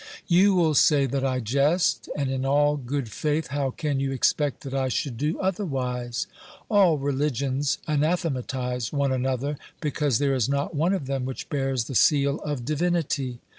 You 0.27 0.55
will 0.55 0.73
say 0.73 1.05
that 1.05 1.23
I 1.23 1.39
jest, 1.39 2.09
and 2.17 2.31
in 2.31 2.43
all 2.43 2.75
good 2.75 3.11
faith 3.11 3.49
how 3.49 3.69
can 3.69 3.99
you 3.99 4.11
expect 4.11 4.61
that 4.61 4.73
I 4.73 4.87
should 4.87 5.15
do 5.15 5.39
otherwise? 5.39 6.25
All 6.71 6.97
religions 6.97 7.77
anathematise 7.87 8.91
one 8.91 9.11
another, 9.11 9.59
because 9.79 10.17
there 10.17 10.33
is 10.33 10.49
not 10.49 10.73
one 10.73 10.93
of 10.95 11.05
them 11.05 11.25
which 11.25 11.49
bears 11.49 11.83
the 11.83 11.93
seal 11.93 12.39
of 12.39 12.65
divinity. 12.65 13.41